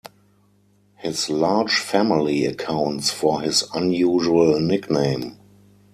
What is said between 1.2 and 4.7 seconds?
large family accounts for his unusual